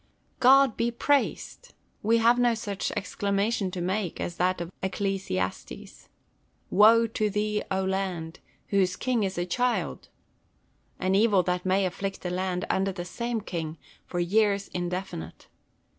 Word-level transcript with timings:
God 0.39 0.75
be 0.77 0.89
praised! 0.89 1.75
we 2.01 2.17
have 2.17 2.39
no 2.39 2.55
such 2.55 2.89
exclamation 2.93 3.69
to 3.69 3.81
make 3.81 4.19
as 4.19 4.37
that 4.37 4.59
of 4.59 4.71
Ecclesiastes:" 4.81 6.09
Woe 6.71 7.05
to 7.05 7.29
thee, 7.29 7.61
land! 7.69 8.39
whose 8.69 8.95
king 8.95 9.19
BOULTER 9.19 9.25
AND 9.41 9.51
SAVAGE. 9.51 9.59
123 9.59 9.89
is 9.91 9.91
a 9.91 11.05
child,"— 11.05 11.09
an 11.11 11.13
evil 11.13 11.43
that 11.43 11.65
may 11.67 11.85
afflict 11.85 12.25
a 12.25 12.31
land 12.31 12.65
under 12.67 12.91
the 12.91 13.05
same 13.05 13.41
king, 13.41 13.77
for 14.07 14.19
years 14.19 14.69
indefinite. 14.69 15.47